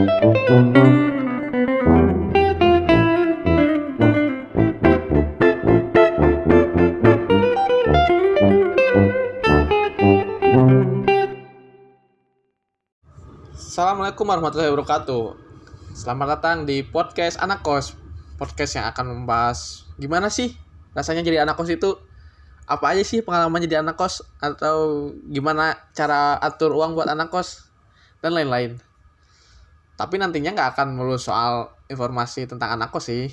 [0.00, 0.72] Assalamualaikum
[14.24, 15.36] warahmatullahi wabarakatuh.
[15.92, 17.92] Selamat datang di podcast Anak Kos.
[18.40, 20.56] Podcast yang akan membahas gimana sih
[20.96, 22.00] rasanya jadi anak kos itu?
[22.64, 27.68] Apa aja sih pengalaman jadi anak kos atau gimana cara atur uang buat anak kos
[28.24, 28.80] dan lain-lain.
[30.00, 33.28] Tapi nantinya nggak akan melulu soal informasi tentang anak kos sih.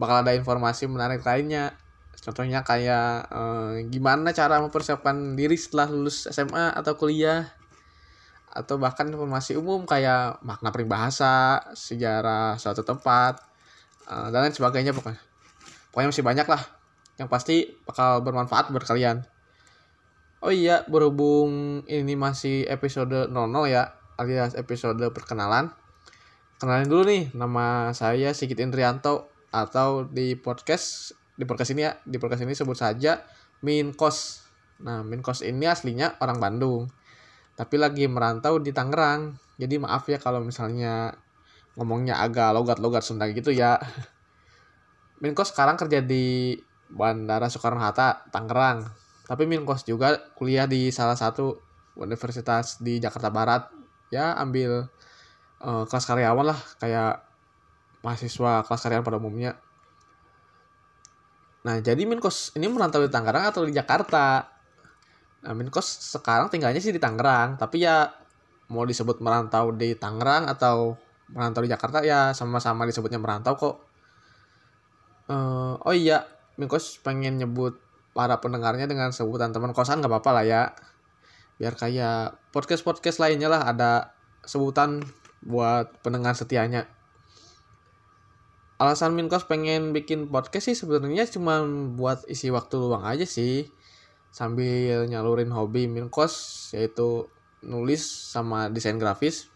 [0.00, 1.76] Bakal ada informasi menarik lainnya.
[2.24, 7.52] Contohnya kayak eh, gimana cara mempersiapkan diri setelah lulus SMA atau kuliah
[8.50, 13.38] atau bahkan informasi umum kayak makna peribahasa, sejarah suatu tempat,
[14.10, 15.22] uh, dan lain sebagainya pokoknya.
[15.94, 16.62] Pokoknya masih banyak lah.
[17.14, 17.56] Yang pasti
[17.86, 19.22] bakal bermanfaat buat kalian.
[20.42, 23.38] Oh iya, berhubung ini masih episode 00
[23.70, 25.70] ya, alias episode perkenalan.
[26.60, 32.20] Kenalin dulu nih, nama saya Sigit Indrianto atau di podcast di podcast ini ya, di
[32.20, 33.24] podcast ini sebut saja
[33.64, 34.44] Minkos.
[34.84, 36.84] Nah, Minkos ini aslinya orang Bandung
[37.56, 39.40] tapi lagi merantau di Tangerang.
[39.56, 41.16] Jadi maaf ya kalau misalnya
[41.80, 43.80] ngomongnya agak logat-logat Sunda gitu ya.
[45.24, 46.60] Minkos sekarang kerja di
[46.92, 48.84] Bandara Soekarno-Hatta, Tangerang.
[49.24, 51.56] Tapi Minkos juga kuliah di salah satu
[51.96, 53.72] universitas di Jakarta Barat.
[54.12, 54.92] Ya, ambil
[55.60, 57.24] uh, kelas karyawan lah, kayak
[58.00, 59.56] mahasiswa kelas karyawan pada umumnya.
[61.60, 64.48] Nah, jadi Minkos ini merantau di Tangerang atau di Jakarta?
[65.44, 68.08] Nah, Minkos sekarang tinggalnya sih di Tangerang, tapi ya
[68.72, 70.96] mau disebut merantau di Tangerang atau
[71.30, 73.76] merantau di Jakarta ya sama-sama disebutnya merantau kok.
[75.30, 76.24] Uh, oh iya,
[76.56, 77.76] Minkos pengen nyebut
[78.16, 80.62] para pendengarnya dengan sebutan teman kosan nggak apa-apa lah ya.
[81.60, 84.16] Biar kayak podcast-podcast lainnya lah ada
[84.48, 85.04] sebutan
[85.44, 86.88] buat pendengar setianya.
[88.80, 91.60] Alasan Minkos pengen bikin podcast sih sebenarnya cuma
[91.92, 93.68] buat isi waktu luang aja sih
[94.32, 97.28] sambil nyalurin hobi Minkos yaitu
[97.60, 99.52] nulis sama desain grafis.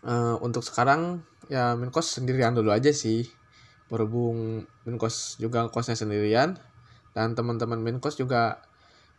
[0.00, 1.20] Uh, untuk sekarang
[1.52, 3.28] ya Minkos sendirian dulu aja sih.
[3.92, 6.56] Berhubung Minkos juga kosnya sendirian
[7.12, 8.64] dan teman-teman Minkos juga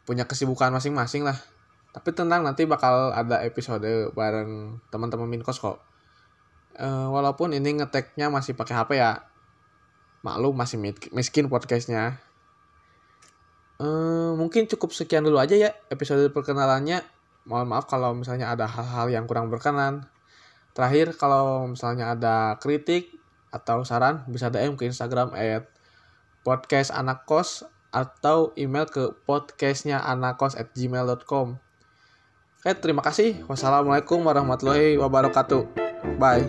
[0.09, 1.37] punya kesibukan masing-masing lah.
[1.91, 5.83] Tapi tenang nanti bakal ada episode bareng teman-teman Minkos kok.
[6.79, 9.27] Uh, walaupun ini ngeteknya masih pakai HP ya.
[10.23, 10.77] Maklum masih
[11.11, 12.21] miskin podcastnya
[13.81, 17.01] Uh, mungkin cukup sekian dulu aja ya episode perkenalannya.
[17.49, 20.05] Mohon maaf kalau misalnya ada hal-hal yang kurang berkenan.
[20.77, 23.09] Terakhir kalau misalnya ada kritik
[23.49, 25.65] atau saran bisa DM ke Instagram at
[26.45, 31.57] podcast anak kos atau email ke podcastnya anakos at gmail.com
[32.61, 33.41] Oke, terima kasih.
[33.49, 35.65] Wassalamualaikum warahmatullahi wabarakatuh.
[36.21, 36.45] Bye.